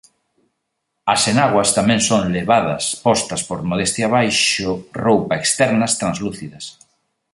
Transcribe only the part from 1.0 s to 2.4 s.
As enaguas tamén son